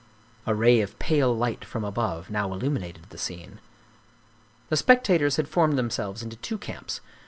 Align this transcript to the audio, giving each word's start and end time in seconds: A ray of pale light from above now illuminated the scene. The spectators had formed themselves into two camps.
A 0.47 0.55
ray 0.55 0.81
of 0.81 0.97
pale 0.97 1.31
light 1.31 1.63
from 1.63 1.83
above 1.83 2.31
now 2.31 2.51
illuminated 2.53 3.05
the 3.09 3.19
scene. 3.19 3.59
The 4.69 4.77
spectators 4.77 5.35
had 5.35 5.47
formed 5.47 5.77
themselves 5.77 6.23
into 6.23 6.37
two 6.37 6.57
camps. 6.57 7.01